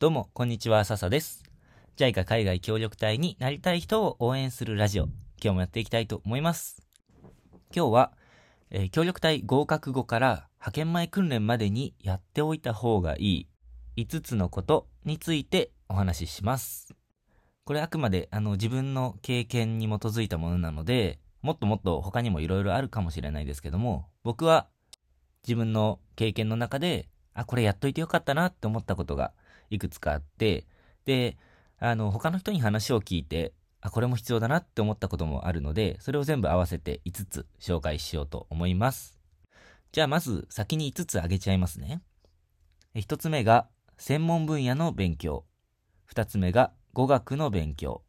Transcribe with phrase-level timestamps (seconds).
[0.00, 1.42] どうも、こんにちは、笹です。
[1.96, 6.86] JICA 海外協力隊になりたい人を応援するラジオ、今日もやっていきたいと思います。
[7.74, 8.12] 今日は、
[8.70, 13.48] えー協力隊合格後から派遣前訓練までにやっておいた方がい
[13.96, 16.94] い5つのことについてお話しします。
[17.64, 24.68] これあくまであの自分の経験に基づいたものなので、もっともっと他にもいろいろあるかもしれないですけども、僕は
[25.42, 29.32] 自分の経験の中で、あ、これやっといてよかったなって思ったことが
[29.70, 30.66] いくつかあって、
[31.04, 31.36] で、
[31.78, 39.18] あの、他の人に話を聞いて、あ、これも必要だなって思ったこともあるので、それを全部合わせて5つ紹介しようと思います。
[39.92, 42.02] じゃあまず先に5つ挙げちゃいますね。
[42.94, 45.44] 1つ目が専門分野の勉強。
[46.12, 48.02] 2つ目が語学の勉強。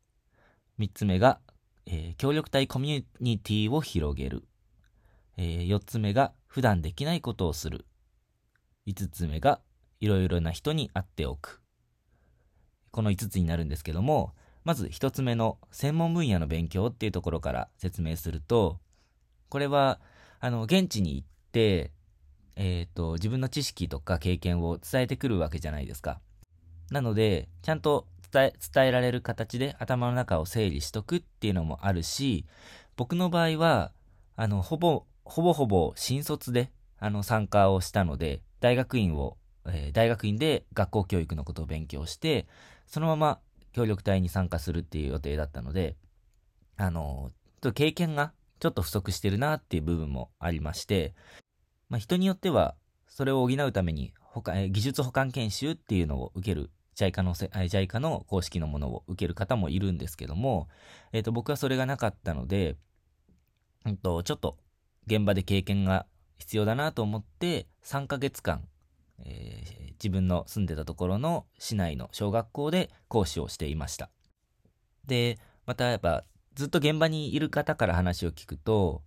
[0.79, 1.39] 3つ目が、
[1.85, 4.43] えー協力隊コミュニティを広げる。
[5.37, 7.85] え4つ目が普段できないことをする。
[8.87, 9.61] 5つ目が
[9.99, 11.61] いろいろな人に会っておく。
[12.91, 18.79] この5つになるんですけども、まず1つ目の専門分野の勉強っていうところから説明すると、
[19.49, 19.99] これは、
[20.39, 21.91] あの、現地に行って、
[22.55, 26.19] えっ、と、自分の知識とか経験を伝えてくるわけじゃないですか。
[26.91, 32.45] なので、ちゃんと伝え、伝えられる形で頭の中を整理しとくっていうのもあるし、
[32.95, 33.91] 僕の場合は、
[34.35, 39.37] あの、ほぼ、ほぼほぼ新卒で、あの、参加をしたので、大学院を、
[39.73, 42.47] えー大学院で学校教育のことを勉強して、
[42.87, 43.39] そのまま
[43.73, 45.95] 協力隊に参加するっていう予定だったので、
[46.77, 47.31] あの、
[47.61, 51.13] ちょっと経験がちょっと不足してるなっていう部分もありまして、
[51.89, 52.75] まあ、人によっては、
[53.07, 60.67] それを補うために、ほかえー技術補完研修っていうのを受ける、JICA の、JICA の公式のものを受ける方もいるんですけども、
[61.11, 62.77] えっ、と、僕はそれがなかったので、
[63.85, 64.57] うんと、ちょっと
[65.07, 66.05] 現場で経験が
[66.37, 68.67] 必要だなと思って、3ヶ月間、
[69.25, 74.09] えー自分の住んでたところの市内の小学校で講師をしていました。
[75.05, 76.23] で、またやっぱ
[76.55, 79.03] ずっと現場にいる方から話を聞くと、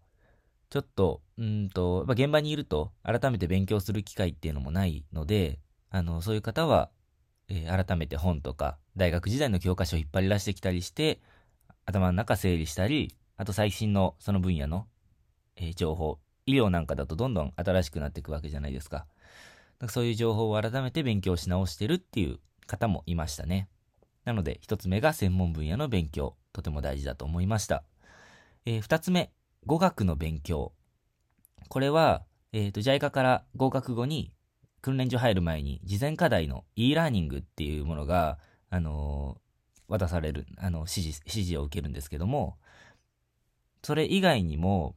[0.68, 6.90] ちょっと、うんと、やっぱ現場にいると改めて勉強する機会っていうのもないので、あの、そういう方は、
[7.48, 11.20] えー改めて本とか大学時代の教科書を引っ張り出してきたりして、
[11.86, 14.86] 頭の中整理したり、あと最新のその分野の、
[15.56, 19.06] えー情報、医療なんかだとどんどん新しくなっていくわけじゃないですか。
[19.88, 23.68] そういう情報を改めて勉強し直してるっていう方もいましたね。
[24.24, 26.36] なので、一つ目が専門分野の勉強。
[26.52, 27.82] とても大事だと思いました。
[28.66, 29.32] えー二つ目、
[29.66, 30.72] 語学の勉強。
[31.68, 32.22] これは、
[32.52, 34.32] えっ、と、JICA から合格後に
[34.82, 38.38] 訓練所入る前に事前課題の e ラーニングっていうものが、
[38.70, 39.42] あのー
[39.92, 42.56] 渡される、あの、指示、指示を受けるんですけども、
[43.82, 44.96] それ以外にも、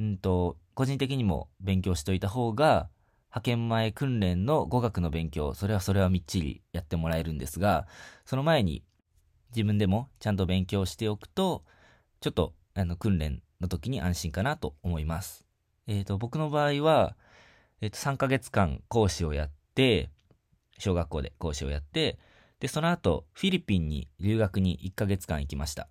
[0.00, 2.88] うんと、個人的にも勉強しといた方が、
[3.34, 7.88] 派遣前訓練の語学の勉強、それはそれはみっちりやってもらえるんですが、
[8.24, 8.84] その前に
[9.50, 11.64] 自分でもちゃんと勉強しておくと、
[12.20, 15.44] ちょっとあの訓練の時に安心かなと思います。
[15.88, 17.16] えっ、と、僕の場合は、
[17.80, 20.10] えっ、と、3ヶ月間講師をやって、
[20.78, 22.20] 小学校で講師をやって、
[22.60, 25.88] で、その後、フィリピンに留学に1ヶ月間行きました。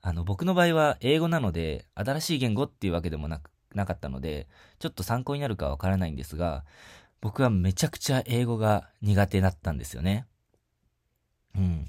[0.00, 4.48] あの、僕の場合は英語なので、新しい言語っていうわけでもなく、なかったので、
[4.78, 6.64] ちょっと参考になるかわからないんですが、
[7.20, 10.26] 僕はめちゃくちゃ英語が苦手だったんですよね。
[11.56, 11.86] うん。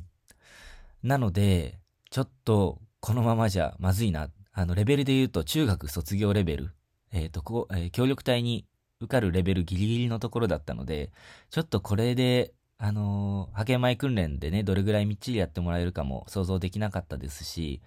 [1.03, 1.79] なので、
[2.09, 4.29] ちょっとこのままじゃまずいな。
[4.53, 6.71] あの、レベルで言うと中学卒業レベル。
[7.11, 8.65] えっ、と、こう、えー協力隊に
[9.01, 11.11] 受かるレベルギリギリのところだったので、
[11.49, 17.81] ちょっとこれで、あのー派遣前訓練でね、どれぐらいみっちりやってもらえるかも想像できなかったですし、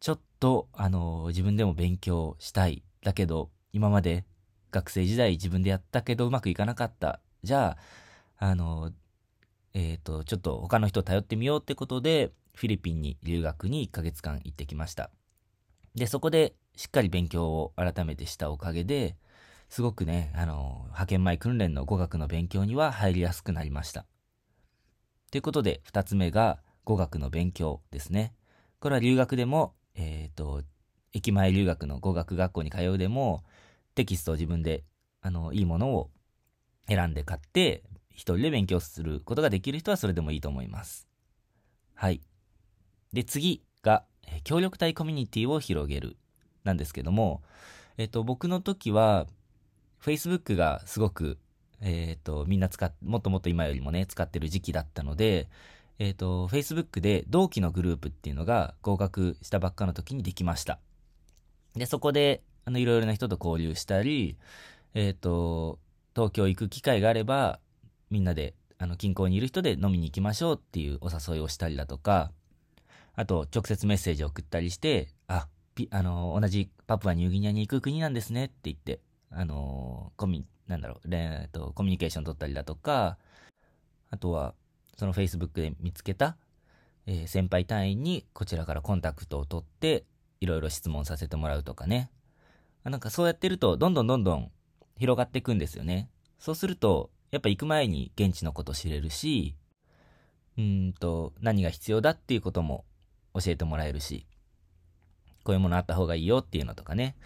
[0.00, 2.82] ちょっと、あのー自分でも勉強したい。
[3.04, 4.24] だけど、今まで
[4.72, 7.20] 学生時代自分でやったけどうまくいかなかった。
[7.44, 7.76] じゃ
[8.38, 8.90] あ、あの
[9.74, 15.10] えっ、と、ちょっと他の人を頼ってみようってことで、フィリピンに留学に1ヶ月間行ってきました。
[15.94, 19.16] で、そこでしっかり勉強を改めてしたおかげで、
[19.68, 24.06] すごくね、あの、派遣前訓練の語学の勉強には入りやすくなりました。
[25.32, 28.32] ということで、二つ目が語学の勉強ですね。
[28.78, 30.62] これは留学でも、えっ、と、
[31.14, 33.44] 駅前留学の語学学校に通うでも、
[33.94, 34.84] テキストを自分で、
[35.22, 36.10] あの、いいものを
[36.88, 41.08] 選んで買って、一人で勉強することができる人はそれでもいいと思います。
[41.94, 42.20] はい。
[43.12, 44.04] で、次が、
[44.42, 46.16] 協力隊コミュニティを広げる。
[46.64, 47.42] なんですけども、
[47.96, 49.26] えっ、と、僕の時は、
[50.02, 51.38] Facebook がすごく、
[51.80, 55.48] えっ、と、みんな使っ、もっともっと今よりもね、使ってる時期だったので、
[56.00, 60.80] えっ、と、Facebook で同期のグループっていうのが合格したばっかの時にできました。
[61.76, 64.36] で、そこで、あの、いろいろな人と交流したり、
[64.94, 65.78] えっ、と、
[66.14, 67.60] 東京行く機会があれば、
[68.10, 72.32] みんなであの、近郊にいる人で飲みに行きましょうっていうお誘いをしたりだとか、
[73.14, 79.00] あと、直接メッセージを送ったりして、あ、ピ、あの、同じパプアニューギニアに行く国なんですねって言って、
[79.30, 83.16] あの、コミ、なんだろう、えっと、コミュニケーション取ったりだとか、
[84.10, 84.54] あとは、
[84.96, 86.36] その Facebook で見つけた、
[87.06, 90.04] えー、先輩隊員にこちらからコンタクトを取って、
[90.44, 92.10] いろいろ質問させてもらうとかね。
[92.84, 94.50] なんかそうやってると、どんどんどんどん
[94.98, 96.10] 広がっていくんですよね。
[96.38, 99.56] そうすると、やっぱ行く前に現地のこと知れるし、
[100.58, 102.84] うんと、何が必要だっていうことも
[103.34, 104.26] 教えてもらえるし、
[105.42, 107.16] こういうものあった方がいいよっていうのとかね。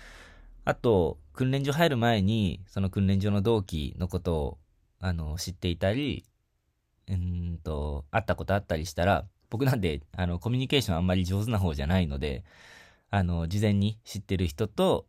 [0.65, 4.59] あと、訓練所入る前に、その訓練所の同期のことを、
[5.01, 6.25] あの、知っていたり、
[7.09, 12.45] うんと、会ったことあったりしたら、僕なんで、あの、コミュニケーションあんまり上手な方じゃないので、
[13.11, 15.07] あの、事前に知ってる人と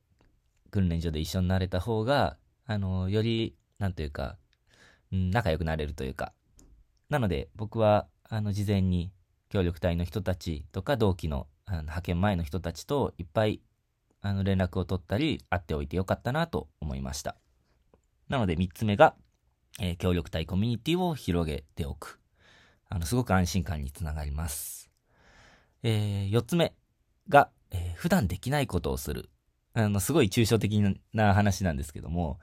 [0.71, 4.37] 訓練所で一緒になれた方が、あの、より、なんというか、
[5.11, 6.33] うん、仲良くなれるというか。
[7.09, 9.11] なので、僕は、あの、事前に
[9.49, 13.61] 協力隊の人たちとか同期のあの派遣前の人たちといっぱい
[14.21, 17.35] あの連絡を取ったり会っておいてよかったなと思いました。
[18.27, 19.15] なので3つ目が、
[19.79, 22.19] えー、協力隊コミュニティを広げておく。
[22.89, 24.89] あの、すごく安心感につながります。
[25.83, 26.73] えー、4つ目
[27.27, 29.29] が、えー、普段できないことをする。
[29.73, 30.81] あの、すごい抽象的
[31.13, 32.39] な話なんですけども、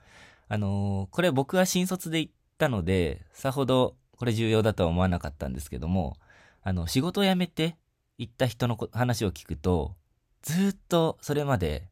[0.47, 6.17] あのー、これ僕は新卒で行ったので、さほどこれ重要だとは思わなかったんですけども、
[6.63, 7.77] あの、仕事を辞めて
[8.17, 9.95] 行った人の話を聞くと、
[10.41, 11.87] ずっとそれまで、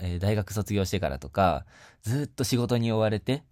[0.00, 1.66] えー、大学卒業してからとか、
[2.02, 3.44] ずっと仕事に追われて、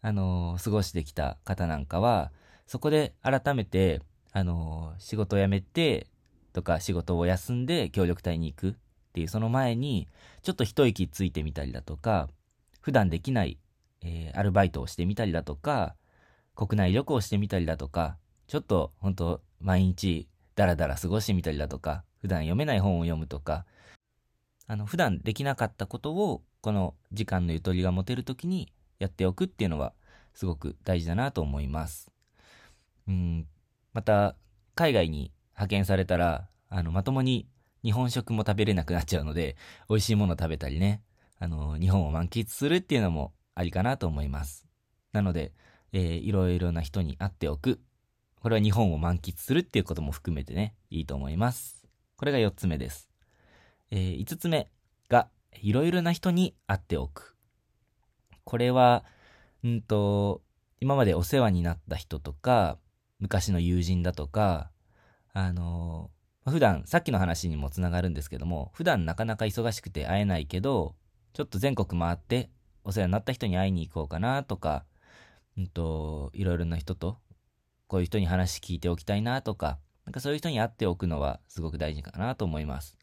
[0.00, 2.30] あのー、過ごしてきた方なんかは、
[2.66, 4.00] そこで改めて、
[4.32, 6.08] あのー、仕事を辞めて、
[6.52, 8.74] とか仕事を休んで協力隊に行くっ
[9.12, 10.08] ていうその前に、
[10.42, 12.28] ちょっと一息ついてみたりだとか、
[12.80, 13.58] 普段できない、
[14.00, 15.94] えー、アルバイトをしてみたりだとか、
[16.54, 18.16] 国内旅行してみたりだとか、
[18.46, 23.66] ちょっと本当毎日ダラダラ過ごしてみたりだとか、普段読めない本を読むとか、
[24.66, 29.92] あの、普段できなかったことを、この時間のゆとりが持てるときにやっておくっていうのは、
[30.34, 32.10] すごく大事だなと思います。
[33.08, 33.46] うん、
[33.92, 34.36] また、
[34.74, 37.46] 海外に派遣されたら、あの、まともに
[37.84, 39.56] 日本食も食べれなくなっちゃうので、
[39.88, 41.02] 美味しいもの食べたりね、
[41.38, 44.66] あの、日本を満喫するっていうのもありかなと思います。
[45.12, 45.52] なので、
[45.92, 47.80] えー、いろいろな人に会っておく。
[48.40, 51.86] これは日本を満喫するっていうことも含めてね、いいと思います。
[52.16, 53.08] これが4つ目です。
[53.90, 54.68] えー、5つ目
[55.08, 55.28] が、
[55.60, 57.36] いろいろな人に会っておく。
[58.44, 59.04] これは、
[59.62, 60.42] うんと、
[60.80, 62.78] 今までお世話になった人とか、
[63.20, 64.71] 昔の友人だとか、
[65.32, 70.94] あのー、普段、さっきの話にもつながるんですけども、普段なかなか忙しくて会えないけど、
[71.32, 72.50] ちょっと全国回って
[72.84, 74.84] お世話になった人に会いに行こうかなとか、
[75.56, 77.18] うんと、いろいろな人と
[77.92, 82.96] こういう人に話聞いておきたいなとか、なんかそういう人に会っておくのはすごく大事かなと思います。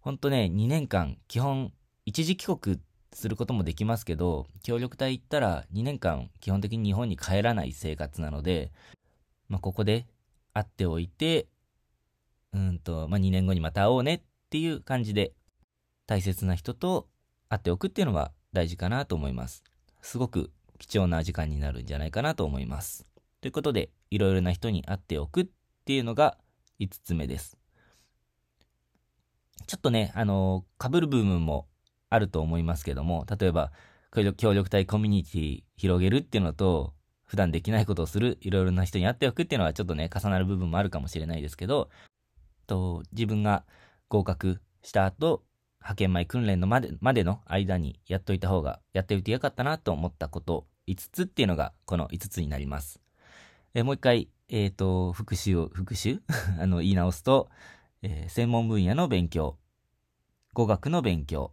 [0.00, 1.70] ほんとね、2年間、基本、
[2.06, 2.80] 一時帰国
[3.12, 8.72] することもできますけど、協力隊行ったら2年間基本的に日本に帰らない生活なので、
[9.50, 10.06] まあ、ここで
[10.54, 11.46] 会っておいて、
[12.54, 15.32] うんと、まあ、2年後にまた会おうねっていう感じで、
[16.06, 17.08] 大切な人と
[17.48, 19.64] 会っておくっていうのは大事かなと思います。
[20.00, 23.06] すごく貴重な時間になるんじゃないかなと思います。
[23.40, 25.46] ということで、いろいろな人に会っておくっ
[25.84, 26.36] ていうのが
[26.80, 27.56] 5つ目です。
[29.66, 31.66] ちょっとね、あのー、被る部分も
[32.10, 33.72] あると思いますけども、例えば、
[34.36, 36.92] 協力隊コミュニティ広げるっていうのと、
[37.24, 41.88] 普段できないことをする、いろいろな人に会っておくっていうのはちょっとね、重なる部分もあるかもしれないですけど、
[42.66, 43.64] と自分が
[44.08, 45.42] 合格した後、
[45.80, 53.00] 派遣前訓練のまでまでの間にやっといた方が、やっておいてよかったなと思ったこと5つっていうのがこの5つになります。
[53.74, 56.20] えもう一回、え、ー、と、復習を、復習
[56.60, 57.48] あの、言い直すと、
[58.02, 59.56] えー、専門分野の勉強、
[60.52, 61.52] 語学の勉強、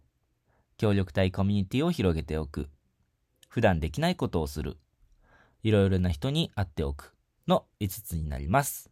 [0.76, 2.68] 協力隊コミュニティを広げておく、
[3.48, 4.76] 普段できないことをする、
[5.62, 7.14] いろいろな人に会っておく
[7.48, 8.89] の5つになります。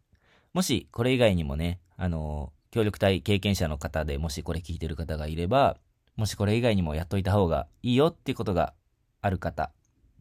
[0.53, 5.77] もし、これ以外にもね、あの、協力隊経験者の方でもしこれ聞いてる方がいれば、
[6.15, 8.73] もしこれ以外にもやっといた方がいいよっていうことが
[9.21, 9.71] ある方、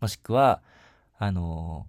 [0.01, 0.63] もしくは、
[1.19, 1.87] あの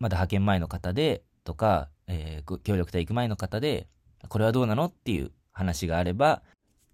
[0.00, 3.86] まだ派遣前の方で、とか、えー、協力隊行く前の方で、
[4.28, 6.42] これはどうなのっていう話があれば、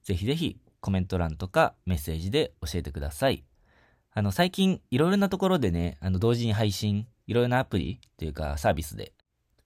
[0.02, 3.44] ぜひぜひコメント欄とかメッセージで教えてください。
[4.12, 9.12] あの、最近いろいろなところでね、あの、同時に配信、いろいろなアプリというかサービスで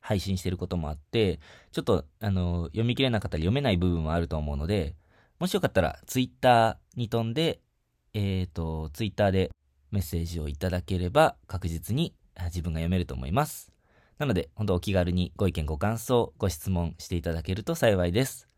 [0.07, 1.41] 配信してることもあって、
[1.73, 4.95] ちょっと、あの、読み切れなかったり読めない部分もあると思うので、
[5.41, 7.61] もしよかったら、ツイッターに飛んで、
[8.15, 9.51] えっ、ー、と、ツイッターで
[9.91, 13.73] メッセージをいただければ確実に自分が読めると思います。
[14.19, 18.49] なので、本当お気軽にご意見、ご感想、ご質問していただけると幸いです。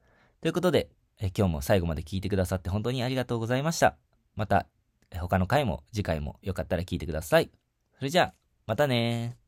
[0.42, 3.96] ということで、え今日も最後まで聞いてくださって本当にありがとうございました。
[4.36, 4.66] また、
[5.18, 7.50] 他の回も次回もよかったら聞いてください。
[7.96, 8.34] それじゃあ、
[8.66, 9.38] またね